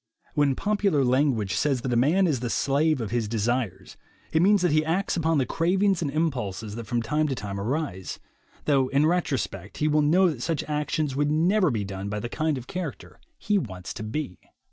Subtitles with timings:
[0.33, 3.97] When popular language says that a man is the slave of his desires,
[4.31, 6.83] it means that he acts upon the cravings and impulses 22 THE WAY TO WILL
[6.83, 8.19] POWER that from time to time arise,
[8.65, 12.29] though in retrospect he will know that such actions would never be done by the
[12.29, 14.39] kind of character he wants to be.